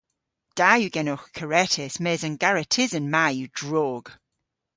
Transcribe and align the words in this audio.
Da 0.57 0.69
yw 0.79 0.91
genowgh 0.95 1.27
karetys 1.37 1.95
mes 2.03 2.21
an 2.27 2.35
garetysen 2.43 3.05
ma 3.13 3.25
yw 3.37 3.47
drog. 3.59 4.05